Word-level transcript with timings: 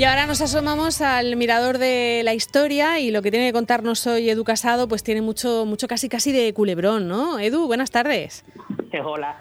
Y 0.00 0.04
ahora 0.04 0.24
nos 0.24 0.40
asomamos 0.40 1.02
al 1.02 1.36
mirador 1.36 1.76
de 1.76 2.22
la 2.24 2.32
historia 2.32 2.98
y 3.00 3.10
lo 3.10 3.20
que 3.20 3.30
tiene 3.30 3.48
que 3.48 3.52
contarnos 3.52 4.06
hoy 4.06 4.30
Edu 4.30 4.44
Casado, 4.44 4.88
pues 4.88 5.04
tiene 5.04 5.20
mucho, 5.20 5.66
mucho 5.66 5.88
casi 5.88 6.08
casi 6.08 6.32
de 6.32 6.54
culebrón, 6.54 7.06
¿no? 7.06 7.38
Edu, 7.38 7.66
buenas 7.66 7.90
tardes. 7.90 8.42
Hola, 9.04 9.38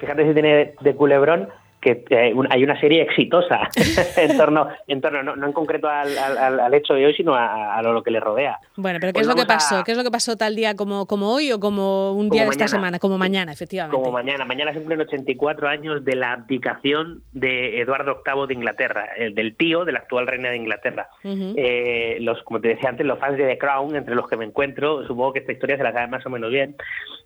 fíjate 0.00 0.26
si 0.26 0.32
tiene 0.32 0.74
de 0.80 0.96
culebrón 0.96 1.50
que 1.82 2.04
hay 2.48 2.62
una 2.62 2.80
serie 2.80 3.02
exitosa 3.02 3.68
en 4.16 4.36
torno, 4.36 4.68
en 4.86 5.00
torno 5.00 5.22
no, 5.22 5.46
en 5.46 5.52
concreto 5.52 5.88
al, 5.88 6.72
hecho 6.72 6.94
de 6.94 7.06
hoy, 7.06 7.14
sino 7.14 7.34
a, 7.34 7.82
lo 7.82 8.02
que 8.02 8.12
le 8.12 8.20
rodea. 8.20 8.58
Bueno, 8.76 8.98
pero 9.00 9.12
¿qué 9.12 9.14
pues 9.14 9.26
es 9.26 9.34
lo 9.34 9.34
que 9.34 9.46
pasó? 9.46 9.82
¿Qué 9.84 9.90
es 9.92 9.98
lo 9.98 10.04
que 10.04 10.10
pasó 10.10 10.36
tal 10.36 10.54
día 10.54 10.76
como, 10.76 11.06
como 11.06 11.32
hoy 11.34 11.50
o 11.50 11.58
como 11.58 12.12
un 12.12 12.30
día 12.30 12.44
de 12.44 12.50
esta 12.50 12.68
semana? 12.68 13.00
Como 13.00 13.18
mañana, 13.18 13.52
efectivamente. 13.52 13.96
Como 13.96 14.12
mañana. 14.12 14.44
Mañana 14.44 14.72
se 14.72 14.78
cumplen 14.78 15.00
84 15.00 15.68
años 15.68 16.04
de 16.04 16.14
la 16.14 16.32
abdicación 16.32 17.22
de 17.32 17.80
Eduardo 17.80 18.22
VIII 18.24 18.46
de 18.46 18.54
Inglaterra, 18.54 19.08
el 19.16 19.34
del 19.34 19.56
tío 19.56 19.84
de 19.84 19.92
la 19.92 19.98
actual 19.98 20.28
reina 20.28 20.50
de 20.50 20.56
Inglaterra. 20.56 21.08
Eh, 21.24 22.18
los, 22.20 22.42
como 22.44 22.60
te 22.60 22.68
decía 22.68 22.90
antes, 22.90 23.04
los 23.04 23.18
fans 23.18 23.36
de 23.36 23.46
The 23.46 23.58
Crown, 23.58 23.96
entre 23.96 24.14
los 24.14 24.28
que 24.28 24.36
me 24.36 24.44
encuentro, 24.44 25.04
supongo 25.06 25.32
que 25.32 25.40
esta 25.40 25.52
historia 25.52 25.76
se 25.76 25.82
la 25.82 25.92
saben 25.92 26.10
más 26.10 26.24
o 26.24 26.30
menos 26.30 26.50
bien, 26.50 26.76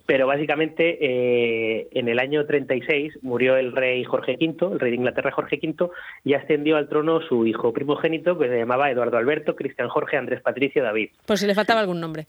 pero 0.07 0.27
básicamente 0.27 0.99
eh, 1.01 1.89
en 1.93 2.09
el 2.09 2.19
año 2.19 2.47
36 2.47 3.19
murió 3.23 3.57
el 3.57 3.73
rey 3.73 4.05
Jorge 4.05 4.39
V 4.41 4.73
el 4.73 4.81
rey 4.81 4.91
de 4.93 4.97
Inglaterra 4.97 5.33
Jorge 5.33 5.59
V, 5.63 5.91
y 6.25 6.35
ascendió 6.35 6.77
al 6.77 6.89
trono 6.89 7.21
su 7.21 7.47
hijo 7.47 7.73
primogénito, 7.73 8.39
que 8.39 8.49
se 8.49 8.59
llamaba 8.59 8.91
Eduardo 8.91 9.17
Alberto, 9.17 9.57
Cristian 9.57 9.89
Jorge, 9.89 10.17
Andrés 10.17 10.41
Patricio, 10.41 10.83
David. 10.83 11.11
Por 11.27 11.39
si 11.39 11.47
le 11.47 11.55
faltaba 11.55 11.81
algún 11.81 12.01
nombre. 12.01 12.27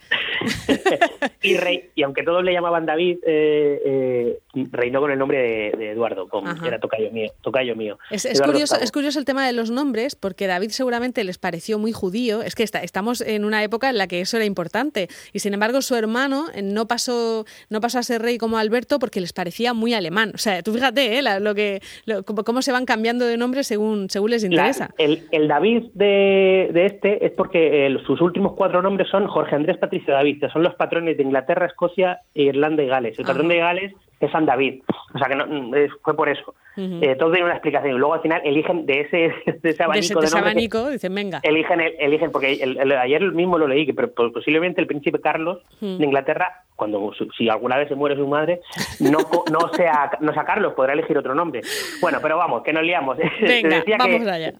y, 1.42 1.58
rey, 1.58 1.90
y 1.96 2.04
aunque 2.04 2.24
todos 2.24 2.44
le 2.44 2.54
llamaban 2.54 2.86
David, 2.86 3.20
eh, 3.26 3.82
eh, 3.86 4.40
reinó 4.72 5.02
con 5.02 5.12
el 5.12 5.20
nombre 5.20 5.72
de, 5.78 5.92
Eduardo, 5.92 6.28
como 6.28 6.50
era 6.66 6.80
tocayo 6.80 7.12
mío. 7.12 7.32
Tocayo 7.42 7.76
mío 7.76 7.98
es, 8.12 8.42
curioso, 8.42 8.76
es 8.80 8.92
curioso 8.92 9.20
el 9.20 9.26
tema 9.26 9.46
de 9.46 9.54
los 9.54 9.72
nombres, 9.72 10.16
porque 10.16 10.48
David 10.48 10.70
seguramente 10.70 11.24
les 11.24 11.38
pareció 11.38 11.80
muy 11.80 11.92
judío. 11.92 12.42
Es 12.42 12.56
que 12.56 12.64
estamos 12.64 13.22
en 13.22 13.46
una 13.46 13.64
época 13.64 13.90
en 13.90 13.98
la 13.98 14.08
que 14.08 14.22
eso 14.22 14.38
era 14.38 14.46
importante. 14.46 15.08
Y 15.34 15.40
sin 15.40 15.54
embargo, 15.54 15.82
su 15.82 15.96
hermano 15.96 16.46
no 16.62 16.88
pasó, 16.88 17.46
no 17.70 17.82
pasó 17.82 18.00
a 18.00 18.04
ser 18.04 18.22
rey 18.22 18.38
como 18.38 18.58
Alberto 18.58 19.00
porque 19.00 19.22
les 19.22 19.34
parecía 19.34 19.74
muy 19.74 19.94
alemán. 19.94 20.32
O 20.34 20.38
sea, 20.38 20.62
tú 20.64 20.74
fíjate, 20.74 21.20
¿eh? 21.20 21.40
lo 21.40 21.56
que, 21.56 21.82
cómo 22.46 22.62
se 22.62 22.72
van 22.72 22.86
cambiando 22.86 23.26
de 23.26 23.38
nombre 23.38 23.64
según, 23.64 24.10
según 24.10 24.32
les 24.32 24.44
interesa. 24.44 24.94
el, 24.98 25.24
el, 25.32 25.48
David 25.48 25.86
de, 25.94 26.70
de, 26.74 26.86
este 26.86 27.26
es 27.26 27.32
porque 27.34 27.96
sus 28.06 28.22
últimos 28.22 28.54
cuatro 28.54 28.82
nombres 28.82 29.10
son 29.10 29.28
Jorge 29.28 29.56
Andrés 29.56 29.78
Patricio 29.78 30.14
David, 30.14 30.40
que 30.40 30.50
son 30.50 30.64
los 30.64 30.76
patrones 30.76 31.18
de 31.18 31.24
Inglaterra, 31.24 31.66
Escocia, 31.66 32.22
Irlanda 32.34 32.84
y 32.84 32.88
Gales. 32.88 33.20
El 33.20 33.26
patrón 33.26 33.48
de 33.48 33.58
Gales 33.58 33.94
es 34.20 34.32
San 34.32 34.46
David. 34.46 34.82
O 35.14 35.18
sea 35.18 35.28
que 35.28 35.36
no, 35.36 35.46
fue 36.04 36.16
por 36.16 36.30
eso. 36.30 36.56
Eh, 36.76 37.16
todo 37.18 37.32
tiene 37.32 37.46
una 37.46 37.56
explicación. 37.56 37.96
Y 37.96 37.98
luego 37.98 38.14
al 38.14 38.22
final 38.22 38.42
eligen 38.44 38.86
de 38.86 39.02
ese, 39.02 39.18
de 39.62 39.70
ese 39.70 39.84
abanico. 39.84 40.20
De, 40.20 40.26
ese, 40.28 40.38
abanico, 40.38 40.90
dicen, 40.90 41.16
venga. 41.16 41.40
Eligen, 41.44 41.82
eligen 42.00 42.32
porque 42.32 42.60
ayer 43.02 43.22
mismo 43.32 43.58
lo 43.58 43.68
leí, 43.68 43.86
que 43.86 43.94
pero 43.94 44.12
posiblemente 44.32 44.82
el 44.82 44.88
príncipe 44.88 45.20
Carlos 45.20 45.60
de 45.82 46.04
Inglaterra, 46.04 46.64
cuando 46.76 47.12
si 47.38 47.50
alguna 47.50 47.78
vez 47.78 47.88
se 47.88 47.96
muere 47.96 48.16
su 48.16 48.28
madre, 48.28 48.62
no, 49.00 49.20
no, 49.52 49.74
sea, 49.74 50.12
no 50.22 50.34
sea 50.34 50.46
Carlos, 50.46 50.74
podrá 50.74 50.94
elegir 50.94 51.18
otro 51.18 51.34
nombre. 51.34 51.62
Bueno, 52.02 52.20
pero 52.22 52.38
vamos, 52.38 52.64
que 52.64 52.74
nos 52.74 52.84
liamos. 52.84 53.18
Venga, 53.42 53.84
vamos 53.98 54.28
allá 54.28 54.54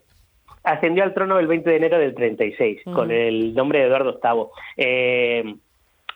ascendió 0.68 1.04
al 1.04 1.14
trono 1.14 1.40
el 1.40 1.48
20 1.48 1.70
de 1.70 1.76
enero 1.78 1.98
del 1.98 2.14
36, 2.14 2.82
con 2.94 3.10
el 3.10 3.54
nombre 3.54 3.80
de 3.80 3.86
Eduardo 3.86 4.20
VIII. 4.22 4.46
Eh, 4.76 5.56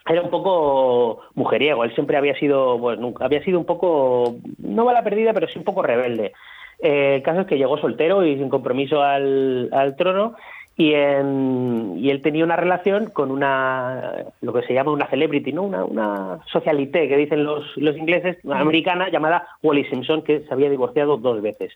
era 0.08 0.22
un 0.22 0.30
poco 0.30 1.22
mujeriego, 1.36 1.84
él 1.84 1.94
siempre 1.94 2.18
había 2.18 2.36
sido, 2.36 2.78
bueno, 2.78 3.14
había 3.20 3.44
sido 3.44 3.60
un 3.60 3.66
poco, 3.66 4.36
no 4.58 4.86
va 4.86 4.94
la 4.94 5.04
perdida, 5.04 5.34
pero 5.34 5.48
sí 5.48 5.60
un 5.60 5.66
poco 5.66 5.84
rebelde. 5.84 6.34
Eh, 6.80 7.16
el 7.16 7.22
caso 7.22 7.42
es 7.42 7.48
que 7.48 7.58
llegó 7.58 7.78
soltero 7.78 8.26
y 8.26 8.36
sin 8.38 8.50
compromiso 8.50 9.04
al, 9.04 9.96
trono 9.98 10.36
y, 10.76 10.94
en, 10.94 11.94
y 11.98 12.10
él 12.10 12.22
tenía 12.24 12.44
una 12.44 12.56
relación 12.56 13.12
con 13.12 13.30
una, 13.30 14.26
lo 14.42 14.54
que 14.54 14.64
se 14.64 14.74
llama 14.74 14.92
una 14.92 15.08
celebrity, 15.08 15.54
¿no? 15.54 15.64
una, 15.64 15.86
una 15.86 16.40
socialité 16.52 17.08
que 17.08 17.18
dicen 17.18 17.44
los, 17.44 17.78
los 17.78 17.96
ingleses, 17.96 18.38
una 18.44 18.60
americana 18.60 19.10
llamada 19.10 19.48
Wally 19.62 19.86
Simpson, 19.86 20.24
que 20.24 20.40
se 20.42 20.54
había 20.54 20.72
divorciado 20.72 21.18
dos 21.18 21.42
veces. 21.44 21.74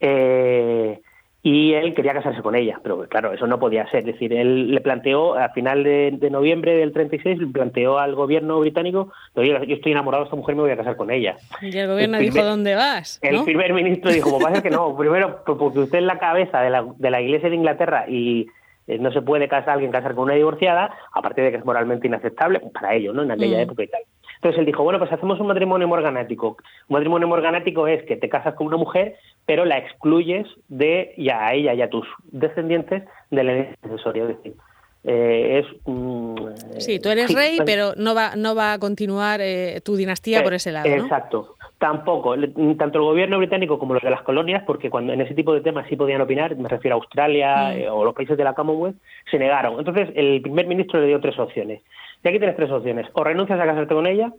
Eh, 0.00 1.00
y 1.42 1.72
él 1.72 1.94
quería 1.94 2.12
casarse 2.12 2.42
con 2.42 2.54
ella, 2.54 2.80
pero 2.82 3.08
claro, 3.08 3.32
eso 3.32 3.46
no 3.46 3.58
podía 3.58 3.88
ser. 3.90 4.00
Es 4.00 4.06
decir, 4.06 4.32
él 4.32 4.72
le 4.72 4.80
planteó, 4.80 5.34
a 5.34 5.48
final 5.50 5.84
de, 5.84 6.28
noviembre 6.30 6.76
del 6.76 6.92
36, 6.92 7.38
le 7.38 7.46
planteó 7.46 7.98
al 7.98 8.14
gobierno 8.14 8.60
británico, 8.60 9.10
oye, 9.34 9.58
yo 9.66 9.74
estoy 9.74 9.92
enamorado 9.92 10.24
de 10.24 10.26
esta 10.26 10.36
mujer, 10.36 10.54
me 10.54 10.62
voy 10.62 10.70
a 10.70 10.76
casar 10.76 10.96
con 10.96 11.10
ella. 11.10 11.36
Y 11.62 11.76
el 11.76 11.88
gobierno 11.88 12.18
dijo, 12.18 12.42
¿dónde 12.42 12.74
vas? 12.74 13.18
El 13.22 13.42
primer 13.44 13.72
ministro 13.72 14.10
dijo, 14.10 14.30
pues 14.30 14.44
pasa 14.44 14.62
que 14.62 14.70
no, 14.70 14.94
primero, 14.96 15.42
porque 15.46 15.78
usted 15.78 15.98
es 15.98 16.04
la 16.04 16.18
cabeza 16.18 16.60
de 16.60 16.70
la, 16.70 16.86
de 16.96 17.10
la 17.10 17.22
Iglesia 17.22 17.48
de 17.48 17.56
Inglaterra 17.56 18.04
y 18.06 18.46
eh, 18.86 18.98
no 18.98 19.12
se 19.12 19.22
puede 19.22 19.48
casar 19.48 19.74
alguien 19.74 19.92
casar 19.92 20.14
con 20.14 20.24
una 20.24 20.34
divorciada, 20.34 20.90
aparte 21.12 21.42
de 21.42 21.52
que 21.52 21.56
es 21.58 21.64
moralmente 21.64 22.06
inaceptable 22.06 22.60
para 22.74 22.94
ellos, 22.94 23.14
¿no? 23.14 23.22
En 23.22 23.30
aquella 23.30 23.58
mm. 23.58 23.60
época 23.60 23.82
y 23.84 23.88
tal. 23.88 24.02
Entonces 24.40 24.60
él 24.60 24.64
dijo, 24.64 24.82
bueno, 24.82 24.98
pues 24.98 25.12
hacemos 25.12 25.38
un 25.38 25.48
matrimonio 25.48 25.86
morganático. 25.86 26.56
Un 26.88 26.94
matrimonio 26.94 27.28
morganático 27.28 27.86
es 27.86 28.02
que 28.04 28.16
te 28.16 28.30
casas 28.30 28.54
con 28.54 28.68
una 28.68 28.78
mujer, 28.78 29.16
pero 29.44 29.66
la 29.66 29.76
excluyes 29.76 30.46
de 30.68 31.12
ya 31.18 31.46
a 31.46 31.52
ella 31.52 31.74
y 31.74 31.82
a 31.82 31.90
tus 31.90 32.06
descendientes 32.32 33.02
de 33.30 33.44
la 33.44 33.52
herencia 33.52 34.12
Es 34.14 34.28
decir, 34.28 34.54
eh, 35.02 35.64
es 35.64 36.84
sí, 36.84 37.00
tú 37.00 37.08
eres 37.08 37.32
rey, 37.32 37.58
pero 37.64 37.92
no 37.96 38.14
va 38.14 38.36
no 38.36 38.54
va 38.54 38.74
a 38.74 38.78
continuar 38.78 39.40
eh, 39.40 39.80
tu 39.82 39.96
dinastía 39.96 40.42
por 40.42 40.52
ese 40.52 40.72
lado. 40.72 40.88
¿no? 40.88 40.94
Exacto. 40.94 41.56
Tampoco, 41.78 42.34
tanto 42.76 42.98
el 42.98 43.04
gobierno 43.04 43.38
británico 43.38 43.78
como 43.78 43.94
los 43.94 44.02
de 44.02 44.10
las 44.10 44.20
colonias, 44.20 44.62
porque 44.66 44.90
cuando 44.90 45.14
en 45.14 45.22
ese 45.22 45.34
tipo 45.34 45.54
de 45.54 45.62
temas 45.62 45.86
sí 45.88 45.96
podían 45.96 46.20
opinar, 46.20 46.54
me 46.56 46.68
refiero 46.68 46.96
a 46.96 46.98
Australia 46.98 47.74
mm. 47.74 47.92
o 47.92 48.04
los 48.04 48.14
países 48.14 48.36
de 48.36 48.44
la 48.44 48.52
Commonwealth, 48.52 48.98
se 49.30 49.38
negaron. 49.38 49.78
Entonces 49.78 50.10
el 50.14 50.42
primer 50.42 50.66
ministro 50.66 51.00
le 51.00 51.06
dio 51.06 51.20
tres 51.20 51.38
opciones. 51.38 51.80
Y 52.22 52.28
aquí 52.28 52.38
tienes 52.38 52.56
tres 52.56 52.70
opciones. 52.70 53.06
O 53.14 53.24
renuncias 53.24 53.58
a 53.58 53.64
casarte 53.64 53.94
con 53.94 54.06
ella, 54.06 54.30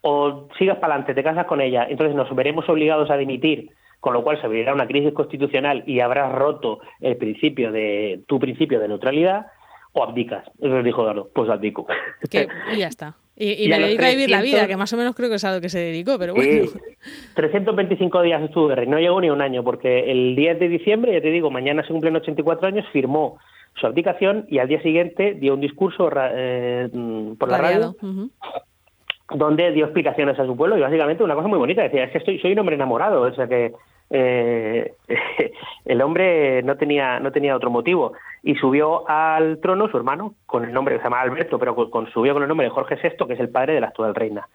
o 0.00 0.48
sigas 0.58 0.78
para 0.78 0.94
adelante, 0.94 1.14
te 1.14 1.22
casas 1.22 1.46
con 1.46 1.60
ella. 1.60 1.86
Entonces 1.88 2.16
nos 2.16 2.34
veremos 2.34 2.66
obligados 2.68 3.10
a 3.10 3.18
dimitir, 3.18 3.70
con 4.00 4.14
lo 4.14 4.22
cual 4.22 4.40
se 4.40 4.46
abrirá 4.46 4.72
una 4.72 4.86
crisis 4.86 5.12
constitucional 5.12 5.82
y 5.86 6.00
habrás 6.00 6.32
roto 6.32 6.80
el 7.00 7.16
principio 7.16 7.72
de 7.72 8.22
tu 8.26 8.38
principio 8.38 8.80
de 8.80 8.88
neutralidad, 8.88 9.46
o 9.94 10.04
abdicas. 10.04 10.44
Eso 10.60 10.82
dijo 10.82 11.02
Eduardo, 11.02 11.30
pues 11.34 11.48
abdico. 11.48 11.86
y 12.72 12.78
ya 12.78 12.88
está. 12.88 13.16
Y, 13.36 13.66
le 13.66 13.78
dedica 13.78 14.06
a 14.06 14.10
vivir 14.10 14.30
la 14.30 14.42
vida, 14.42 14.68
que 14.68 14.76
más 14.76 14.92
o 14.92 14.96
menos 14.96 15.16
creo 15.16 15.28
que 15.28 15.36
es 15.36 15.44
a 15.44 15.54
lo 15.54 15.60
que 15.60 15.68
se 15.68 15.78
dedicó, 15.78 16.18
pero 16.18 16.34
bueno. 16.34 16.70
325 17.34 18.22
días 18.22 18.42
estuvo 18.42 18.68
de 18.68 18.76
rey, 18.76 18.86
no 18.86 18.98
llegó 18.98 19.20
ni 19.20 19.30
un 19.30 19.40
año, 19.40 19.64
porque 19.64 20.10
el 20.10 20.36
10 20.36 20.60
de 20.60 20.68
diciembre, 20.68 21.12
ya 21.14 21.20
te 21.20 21.30
digo, 21.30 21.50
mañana 21.50 21.82
se 21.82 21.92
cumplen 21.92 22.14
84 22.14 22.68
años, 22.68 22.86
firmó 22.92 23.38
su 23.80 23.86
abdicación 23.86 24.46
y 24.48 24.58
al 24.58 24.68
día 24.68 24.80
siguiente 24.82 25.34
dio 25.34 25.54
un 25.54 25.60
discurso 25.60 26.08
eh, 26.14 26.88
por 27.36 27.48
la 27.48 27.58
radio 27.58 27.96
donde 29.30 29.72
dio 29.72 29.86
explicaciones 29.86 30.38
a 30.38 30.46
su 30.46 30.56
pueblo 30.56 30.76
y 30.76 30.82
básicamente 30.82 31.24
una 31.24 31.34
cosa 31.34 31.48
muy 31.48 31.58
bonita, 31.58 31.82
decía, 31.82 32.04
es 32.04 32.12
que 32.12 32.18
estoy, 32.18 32.38
soy 32.40 32.52
un 32.52 32.58
hombre 32.58 32.74
enamorado, 32.74 33.22
o 33.22 33.34
sea 33.34 33.48
que 33.48 33.72
eh, 34.10 34.94
el 35.84 36.02
hombre 36.02 36.62
no 36.62 36.76
tenía, 36.76 37.18
no 37.20 37.32
tenía 37.32 37.56
otro 37.56 37.70
motivo 37.70 38.12
y 38.42 38.54
subió 38.56 39.08
al 39.08 39.58
trono 39.60 39.88
su 39.88 39.96
hermano 39.96 40.34
con 40.44 40.64
el 40.64 40.72
nombre 40.72 40.94
que 40.94 41.00
se 41.00 41.04
llama 41.04 41.22
Alberto, 41.22 41.58
pero 41.58 41.74
con, 41.90 42.10
subió 42.12 42.34
con 42.34 42.42
el 42.42 42.48
nombre 42.48 42.66
de 42.66 42.70
Jorge 42.70 42.96
VI, 43.02 43.26
que 43.26 43.32
es 43.32 43.40
el 43.40 43.48
padre 43.48 43.74
de 43.74 43.80
la 43.80 43.88
actual 43.88 44.14
reina. 44.14 44.46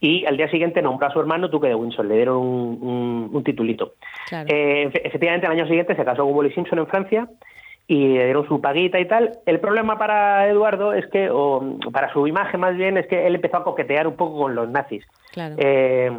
Y 0.00 0.24
al 0.26 0.36
día 0.36 0.48
siguiente 0.48 0.80
nombró 0.80 1.08
a 1.08 1.12
su 1.12 1.18
hermano 1.18 1.48
Duque 1.48 1.66
de 1.66 1.74
Windsor, 1.74 2.04
le 2.04 2.14
dieron 2.14 2.36
un, 2.38 3.42
titulito. 3.44 3.94
Eh, 4.30 4.90
efectivamente, 5.04 5.46
al 5.46 5.52
año 5.52 5.66
siguiente 5.66 5.96
se 5.96 6.04
casó 6.04 6.24
con 6.24 6.34
Wally 6.34 6.52
Simpson 6.52 6.78
en 6.78 6.86
Francia 6.86 7.28
y 7.88 8.14
le 8.14 8.24
dieron 8.26 8.46
su 8.46 8.60
paguita 8.60 9.00
y 9.00 9.06
tal. 9.06 9.32
El 9.44 9.58
problema 9.58 9.98
para 9.98 10.48
Eduardo 10.48 10.92
es 10.92 11.06
que, 11.08 11.28
o 11.28 11.78
para 11.92 12.12
su 12.12 12.28
imagen 12.28 12.60
más 12.60 12.76
bien, 12.76 12.96
es 12.96 13.08
que 13.08 13.26
él 13.26 13.34
empezó 13.34 13.56
a 13.56 13.64
coquetear 13.64 14.06
un 14.06 14.14
poco 14.14 14.38
con 14.38 14.54
los 14.54 14.68
nazis. 14.68 15.04
Eh, 15.36 16.12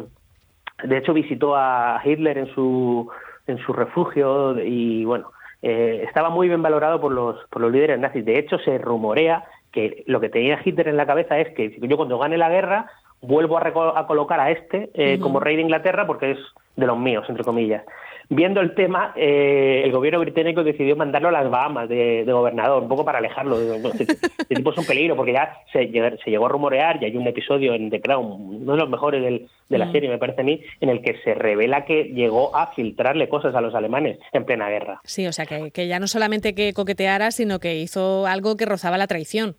de 0.82 0.96
hecho, 0.98 1.12
visitó 1.12 1.56
a 1.56 2.00
Hitler 2.04 2.38
en 2.38 2.54
su, 2.54 3.08
en 3.46 3.58
su 3.58 3.72
refugio 3.72 4.58
y, 4.62 5.04
bueno, 5.04 5.30
eh, 5.62 6.04
estaba 6.06 6.30
muy 6.30 6.48
bien 6.48 6.62
valorado 6.62 7.00
por 7.00 7.12
los, 7.12 7.36
por 7.48 7.62
los 7.62 7.72
líderes 7.72 7.98
nazis. 7.98 8.24
De 8.24 8.38
hecho, 8.38 8.58
se 8.58 8.78
rumorea 8.78 9.44
que 9.72 10.04
lo 10.06 10.20
que 10.20 10.28
tenía 10.28 10.60
Hitler 10.64 10.88
en 10.88 10.96
la 10.96 11.06
cabeza 11.06 11.38
es 11.38 11.54
que 11.54 11.78
yo 11.80 11.96
cuando 11.96 12.18
gane 12.18 12.38
la 12.38 12.50
guerra 12.50 12.90
vuelvo 13.20 13.58
a, 13.58 14.06
colocar 14.06 14.38
a 14.38 14.50
este 14.50 14.90
eh, 14.94 15.18
como 15.18 15.40
rey 15.40 15.56
de 15.56 15.62
Inglaterra 15.62 16.06
porque 16.06 16.32
es 16.32 16.38
de 16.76 16.86
los 16.86 16.98
míos, 16.98 17.24
entre 17.28 17.44
comillas 17.44 17.82
viendo 18.28 18.60
el 18.60 18.74
tema, 18.74 19.12
eh, 19.16 19.82
el 19.84 19.92
gobierno 19.92 20.20
británico 20.20 20.64
decidió 20.64 20.96
mandarlo 20.96 21.28
a 21.28 21.32
las 21.32 21.50
Bahamas 21.50 21.88
de, 21.88 22.24
gobernador, 22.26 22.82
un 22.82 22.88
poco 22.88 23.04
para 23.04 23.18
alejarlo. 23.18 23.60
Este, 23.60 24.04
este 24.04 24.54
tipo 24.54 24.72
es 24.72 24.78
un 24.78 24.86
peligro, 24.86 25.16
porque 25.16 25.32
ya 25.32 25.58
se, 25.72 25.86
llegó 25.86 26.46
a 26.46 26.48
rumorear, 26.48 27.02
y 27.02 27.06
hay 27.06 27.16
un 27.16 27.26
episodio 27.26 27.74
en 27.74 27.90
The 27.90 28.00
Crown, 28.00 28.62
uno 28.62 28.72
de 28.72 28.78
los 28.78 28.88
mejores 28.88 29.22
de 29.22 29.78
la 29.78 29.86
mm. 29.86 29.92
serie, 29.92 30.08
me 30.08 30.18
parece 30.18 30.40
a 30.40 30.44
mí, 30.44 30.60
en 30.80 30.88
el 30.88 31.02
que 31.02 31.16
se 31.22 31.34
revela 31.34 31.84
que 31.84 32.04
llegó 32.04 32.56
a 32.56 32.68
filtrarle 32.68 33.28
cosas 33.28 33.54
a 33.54 33.60
los 33.60 33.74
alemanes 33.74 34.18
en 34.32 34.44
plena 34.44 34.68
guerra. 34.68 35.00
Sí, 35.04 35.26
o 35.26 35.32
sea, 35.32 35.46
que, 35.46 35.70
que 35.70 35.86
ya 35.86 35.98
no 35.98 36.06
solamente 36.06 36.54
que 36.54 36.72
coqueteara, 36.72 37.30
sino 37.30 37.58
que 37.58 37.76
hizo 37.76 38.26
algo 38.26 38.56
que 38.56 38.66
rozaba 38.66 38.98
la 38.98 39.06
traición 39.06 39.56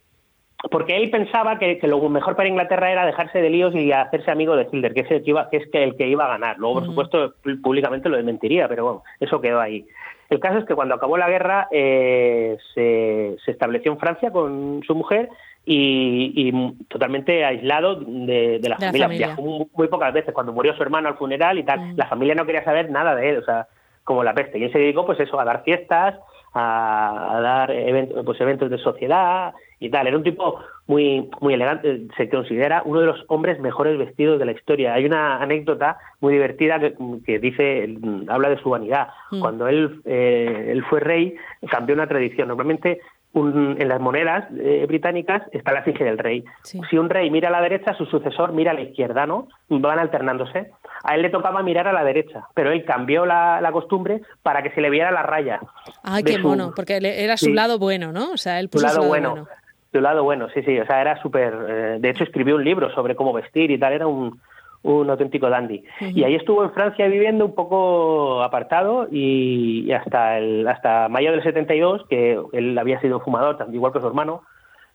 porque 0.71 0.97
él 0.97 1.09
pensaba 1.09 1.59
que, 1.59 1.79
lo 1.83 2.09
mejor 2.09 2.35
para 2.35 2.49
Inglaterra 2.49 2.91
era 2.91 3.05
dejarse 3.05 3.41
de 3.41 3.49
líos 3.49 3.75
y 3.75 3.91
hacerse 3.91 4.31
amigo 4.31 4.55
de 4.55 4.67
Hitler, 4.71 4.93
que 4.93 5.01
es 5.01 5.11
el 5.11 5.23
que, 5.23 5.29
iba, 5.29 5.49
que 5.49 5.57
es 5.57 5.69
el 5.73 5.95
que 5.95 6.07
iba 6.07 6.25
a 6.25 6.29
ganar. 6.29 6.57
Luego, 6.57 6.75
por 6.75 6.85
supuesto, 6.85 7.33
públicamente 7.61 8.09
lo 8.09 8.17
desmentiría, 8.17 8.67
pero 8.67 8.83
bueno, 8.83 9.03
eso 9.19 9.41
quedó 9.41 9.59
ahí. 9.59 9.85
El 10.29 10.39
caso 10.39 10.57
es 10.57 10.65
que 10.65 10.73
cuando 10.73 10.95
acabó 10.95 11.17
la 11.17 11.29
guerra 11.29 11.67
eh, 11.71 12.57
se, 12.73 13.35
estableció 13.45 13.91
en 13.91 13.99
Francia 13.99 14.31
con 14.31 14.81
su 14.85 14.95
mujer 14.95 15.29
y, 15.65 16.51
totalmente 16.87 17.45
aislado 17.45 17.95
de, 17.95 18.59
la, 18.67 18.77
familia. 18.77 19.07
Viajó 19.07 19.67
muy, 19.73 19.87
pocas 19.87 20.13
veces. 20.13 20.33
Cuando 20.33 20.53
murió 20.53 20.75
su 20.75 20.83
hermano 20.83 21.09
al 21.09 21.17
funeral 21.17 21.59
y 21.59 21.63
tal, 21.63 21.79
mm. 21.79 21.97
la 21.97 22.07
familia 22.07 22.35
no 22.35 22.45
quería 22.45 22.63
saber 22.63 22.89
nada 22.89 23.15
de 23.15 23.29
él, 23.29 23.37
o 23.37 23.43
sea, 23.43 23.67
como 24.03 24.23
la 24.23 24.33
peste. 24.33 24.57
Y 24.57 24.63
él 24.63 24.71
se 24.71 24.79
dedicó, 24.79 25.05
pues 25.05 25.19
eso, 25.19 25.39
a 25.39 25.45
dar 25.45 25.63
fiestas, 25.63 26.15
a, 26.53 27.39
dar 27.41 27.71
eventos, 27.71 28.25
pues 28.25 28.39
eventos 28.41 28.69
de 28.69 28.77
sociedad 28.77 29.53
y 29.85 29.89
tal. 29.89 30.07
Era 30.07 30.17
un 30.17 30.23
tipo 30.23 30.59
muy, 30.87 31.29
muy 31.41 31.53
elegante, 31.53 32.07
se 32.17 32.29
considera 32.29 32.81
uno 32.85 32.99
de 32.99 33.07
los 33.07 33.23
hombres 33.27 33.59
mejores 33.59 33.97
vestidos 33.97 34.39
de 34.39 34.45
la 34.45 34.51
historia. 34.51 34.93
Hay 34.93 35.05
una 35.05 35.41
anécdota 35.41 35.97
muy 36.19 36.33
divertida 36.33 36.79
que, 36.79 37.39
dice, 37.39 37.97
habla 38.27 38.49
de 38.49 38.61
su 38.61 38.69
vanidad. 38.69 39.09
Mm. 39.31 39.39
Cuando 39.39 39.67
él, 39.67 40.01
eh, 40.05 40.69
él 40.71 40.83
fue 40.85 40.99
rey, 40.99 41.35
cambió 41.69 41.95
una 41.95 42.07
tradición. 42.07 42.47
Normalmente 42.47 43.01
en 43.35 43.89
las 43.89 43.99
monedas 43.99 44.45
eh, 44.57 44.85
británicas 44.87 45.43
está 45.51 45.73
la 45.73 45.79
efigie 45.79 46.05
del 46.05 46.17
rey. 46.17 46.45
Si 46.63 46.97
un 46.97 47.09
rey 47.09 47.29
mira 47.29 47.49
a 47.49 47.51
la 47.51 47.61
derecha, 47.61 47.93
su 47.93 48.05
sucesor 48.05 48.53
mira 48.53 48.71
a 48.71 48.73
la 48.73 48.81
izquierda, 48.81 49.25
¿no? 49.25 49.49
Van 49.67 49.99
alternándose. 49.99 50.71
A 51.03 51.15
él 51.15 51.21
le 51.21 51.29
tocaba 51.29 51.61
mirar 51.61 51.87
a 51.87 51.93
la 51.93 52.03
derecha, 52.03 52.47
pero 52.53 52.71
él 52.71 52.85
cambió 52.85 53.25
la, 53.25 53.69
costumbre 53.73 54.21
para 54.41 54.63
que 54.63 54.71
se 54.71 54.79
le 54.79 54.89
viera 54.89 55.11
la 55.11 55.23
raya. 55.23 55.59
Ah, 56.01 56.21
qué 56.25 56.37
mono, 56.37 56.71
porque 56.73 56.97
era 57.01 57.35
su 57.35 57.53
lado 57.53 57.77
bueno, 57.77 58.13
¿no? 58.13 58.31
O 58.31 58.37
sea, 58.37 58.61
él 58.61 58.69
puso 58.69 58.87
su 58.87 58.95
lado, 58.95 59.07
bueno. 59.07 59.47
Su 59.95 60.01
lado 60.01 60.25
bueno, 60.25 60.49
sí, 60.53 60.61
sí. 60.63 60.77
O 60.77 60.85
sea, 60.85 60.99
era 60.99 61.21
súper. 61.21 61.53
Eh, 61.69 61.97
de 62.01 62.09
hecho, 62.09 62.25
escribió 62.25 62.57
un 62.57 62.65
libro 62.65 62.93
sobre 62.93 63.15
cómo 63.15 63.31
vestir 63.31 63.71
y 63.71 63.77
tal. 63.77 63.93
Era 63.93 64.07
un, 64.07 64.41
un 64.83 65.09
auténtico 65.09 65.49
dandy. 65.49 65.85
Y 66.01 66.25
ahí 66.25 66.35
estuvo 66.35 66.65
en 66.65 66.71
Francia 66.71 67.07
viviendo 67.07 67.45
un 67.45 67.55
poco 67.55 68.43
apartado 68.43 69.07
y, 69.09 69.89
hasta 69.93 70.37
el, 70.37 70.67
hasta 70.67 71.07
mayo 71.07 71.31
del 71.31 71.43
72, 71.43 72.07
que 72.09 72.37
él 72.51 72.77
había 72.77 72.99
sido 72.99 73.21
fumador, 73.21 73.55
igual 73.71 73.93
que 73.93 74.01
su 74.01 74.07
hermano, 74.07 74.41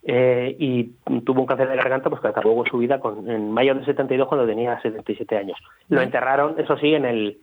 eh, 0.02 0.55
y 0.58 0.93
tuvo 1.25 1.41
un 1.41 1.47
cáncer 1.47 1.70
de 1.70 1.76
garganta 1.76 2.11
pues 2.11 2.20
que 2.20 2.29
acabó 2.29 2.62
su 2.67 2.76
vida 2.76 3.00
con, 3.00 3.26
en 3.31 3.52
mayo 3.52 3.75
del 3.75 3.87
72 3.87 4.29
cuando 4.29 4.47
tenía 4.47 4.79
77 4.82 5.35
años. 5.35 5.56
Lo 5.88 6.02
enterraron, 6.02 6.56
eso 6.58 6.76
sí, 6.76 6.94
en 6.94 7.06
el 7.06 7.38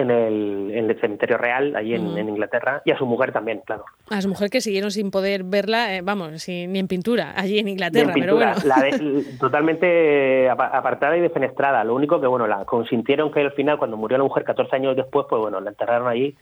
en 0.00 0.10
el, 0.10 0.70
en 0.74 0.90
el 0.90 1.00
cementerio 1.00 1.38
real, 1.38 1.74
allí 1.76 1.94
en, 1.94 2.28
Inglaterra, 2.28 2.82
y 2.84 2.90
a 2.90 2.98
su 2.98 3.06
mujer 3.06 3.32
también, 3.32 3.62
claro. 3.64 3.84
A 4.10 4.20
su 4.20 4.28
mujer 4.28 4.50
que 4.50 4.60
siguieron 4.60 4.90
sin 4.90 5.10
poder 5.10 5.44
verla, 5.44 5.94
eh, 5.94 6.02
vamos, 6.02 6.48
ni 6.48 6.78
en 6.78 6.88
pintura, 6.88 7.32
allí 7.36 7.58
en 7.58 7.68
Inglaterra, 7.68 8.12
pero 8.14 8.36
bueno. 8.36 8.52
totalmente 9.40 10.48
apartada 10.50 11.16
y 11.16 11.20
defenestrada. 11.20 11.84
Lo 11.84 11.94
único 11.94 12.20
que, 12.20 12.26
bueno, 12.26 12.46
la 12.46 12.64
consintieron 12.64 13.30
que 13.30 13.40
al 13.40 13.52
final, 13.52 13.78
cuando 13.78 13.96
murió 13.96 14.18
la 14.18 14.24
mujer 14.24 14.44
14 14.44 14.74
años 14.76 14.96
después, 14.96 15.26
pues 15.28 15.40
bueno, 15.40 15.60
la 15.60 15.70
enterraron 15.70 16.08
allí 16.08 16.36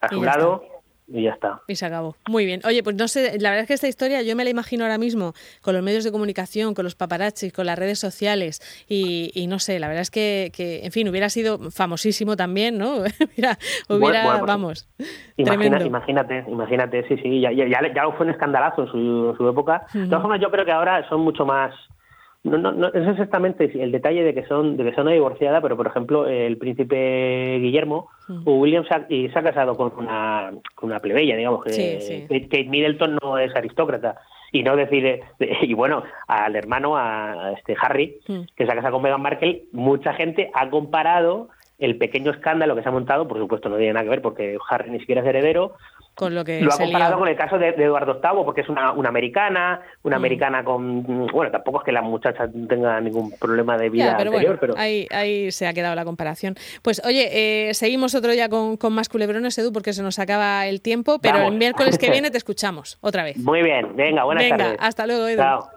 a 0.00 0.08
su 0.08 0.22
lado 0.22 0.71
y 1.08 1.24
ya 1.24 1.30
está. 1.30 1.60
Y 1.68 1.76
se 1.76 1.86
acabó. 1.86 2.16
Muy 2.28 2.46
bien. 2.46 2.60
Oye, 2.64 2.82
pues 2.82 2.96
no 2.96 3.08
sé, 3.08 3.38
la 3.38 3.50
verdad 3.50 3.62
es 3.62 3.68
que 3.68 3.74
esta 3.74 3.88
historia 3.88 4.22
yo 4.22 4.36
me 4.36 4.44
la 4.44 4.50
imagino 4.50 4.84
ahora 4.84 4.98
mismo 4.98 5.34
con 5.60 5.74
los 5.74 5.82
medios 5.82 6.04
de 6.04 6.12
comunicación, 6.12 6.74
con 6.74 6.84
los 6.84 6.94
paparazzis, 6.94 7.52
con 7.52 7.66
las 7.66 7.78
redes 7.78 7.98
sociales 7.98 8.60
y, 8.88 9.46
no 9.48 9.58
sé, 9.58 9.78
la 9.78 9.88
verdad 9.88 10.02
es 10.02 10.10
que, 10.10 10.50
en 10.56 10.92
fin, 10.92 11.08
hubiera 11.08 11.28
sido 11.28 11.70
famosísimo 11.70 12.36
también, 12.36 12.78
¿no? 12.78 13.02
Mira, 13.36 13.58
hubiera, 13.88 14.24
pues, 14.24 14.40
vamos, 14.46 14.88
imagina, 15.36 15.82
Imagínate, 15.82 16.44
imagínate, 16.48 17.08
sí, 17.08 17.16
sí, 17.22 17.40
ya, 17.40 17.52
ya, 17.52 17.66
ya, 17.68 18.10
fue 18.16 18.26
un 18.26 18.32
escandalazo 18.32 18.82
en 18.82 18.88
su, 18.88 19.34
su 19.36 19.48
época. 19.48 19.86
De 19.92 20.06
todas 20.06 20.22
formas, 20.22 20.40
yo 20.40 20.50
creo 20.50 20.64
que 20.64 20.72
ahora 20.72 21.06
son 21.08 21.20
mucho 21.20 21.44
más 21.44 21.74
no, 22.44 22.58
no, 22.58 22.72
no, 22.72 22.88
es 22.88 23.06
exactamente 23.06 23.70
el 23.80 23.92
detalle 23.92 24.24
de 24.24 24.34
que 24.34 24.44
son 24.46 24.76
de 24.76 24.84
que 24.84 24.94
son 24.94 25.06
una 25.06 25.12
divorciada, 25.12 25.60
pero 25.60 25.76
por 25.76 25.86
ejemplo 25.86 26.26
el 26.26 26.58
príncipe 26.58 27.58
Guillermo 27.60 28.08
o 28.44 28.54
William 28.56 28.84
se 28.84 28.94
ha, 28.94 29.06
y 29.08 29.28
se 29.28 29.38
ha 29.38 29.42
casado 29.42 29.76
con 29.76 29.92
una, 29.96 30.50
con 30.74 30.90
una 30.90 30.98
plebeya, 30.98 31.36
digamos 31.36 31.64
que 31.64 32.26
Kate 32.28 32.68
Middleton 32.68 33.18
no 33.22 33.38
es 33.38 33.54
aristócrata 33.54 34.16
y 34.50 34.64
no 34.64 34.74
decir 34.74 35.20
y 35.38 35.74
bueno 35.74 36.02
al 36.26 36.56
hermano 36.56 36.96
a 36.96 37.52
este 37.56 37.76
Harry 37.80 38.18
que 38.56 38.66
se 38.66 38.72
ha 38.72 38.74
casado 38.74 38.94
con 38.94 39.02
Meghan 39.02 39.22
Markle 39.22 39.64
mucha 39.70 40.12
gente 40.12 40.50
ha 40.52 40.68
comparado 40.68 41.48
el 41.78 41.96
pequeño 41.96 42.30
escándalo 42.30 42.76
que 42.76 42.82
se 42.82 42.88
ha 42.88 42.92
montado, 42.92 43.26
por 43.26 43.38
supuesto 43.38 43.68
no 43.68 43.76
tiene 43.76 43.92
nada 43.92 44.04
que 44.04 44.10
ver 44.10 44.22
porque 44.22 44.56
Harry 44.68 44.90
ni 44.90 45.00
siquiera 45.00 45.20
es 45.20 45.26
heredero, 45.26 45.74
con 46.14 46.34
lo 46.34 46.44
que 46.44 46.60
lo 46.60 46.72
ha 46.72 46.76
comparado 46.76 47.18
con 47.18 47.28
el 47.28 47.36
caso 47.36 47.58
de, 47.58 47.68
Eduardo 47.70 48.20
VIII 48.22 48.44
porque 48.44 48.60
es 48.60 48.68
una, 48.68 48.92
una 48.92 49.08
americana 49.08 49.80
una 50.02 50.16
mm. 50.16 50.20
americana 50.20 50.64
con 50.64 51.26
bueno 51.28 51.50
tampoco 51.50 51.78
es 51.78 51.84
que 51.84 51.92
la 51.92 52.02
muchacha 52.02 52.48
tenga 52.68 53.00
ningún 53.00 53.32
problema 53.32 53.78
de 53.78 53.88
vida 53.88 54.14
pero 54.18 54.30
anterior 54.30 54.58
pero 54.60 54.74
ahí, 54.76 55.06
ahí 55.10 55.50
se 55.50 55.66
ha 55.66 55.72
quedado 55.72 55.94
la 55.94 56.04
comparación. 56.04 56.54
Pues 56.82 57.02
oye 57.04 57.68
eh, 57.68 57.74
seguimos 57.74 58.14
otro 58.14 58.32
día 58.32 58.48
con, 58.48 58.76
con, 58.76 58.92
más 58.92 59.08
culebrones 59.08 59.56
Edu 59.58 59.72
porque 59.72 59.92
se 59.92 60.02
nos 60.02 60.18
acaba 60.18 60.66
el 60.66 60.80
tiempo 60.82 61.18
pero 61.20 61.46
el 61.46 61.54
miércoles 61.54 61.98
que 61.98 62.10
viene 62.10 62.30
te 62.30 62.38
escuchamos 62.38 62.98
otra 63.00 63.24
vez. 63.24 63.38
Muy 63.38 63.62
bien 63.62 63.96
venga 63.96 64.24
buenas 64.24 64.44
venga, 64.44 64.76
hasta 64.78 65.06
luego 65.06 65.26
Edu. 65.26 65.38
Chao. 65.40 65.70